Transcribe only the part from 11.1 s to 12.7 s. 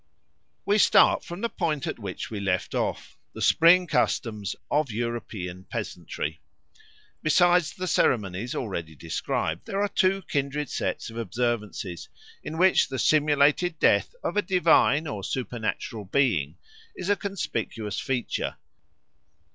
of observances in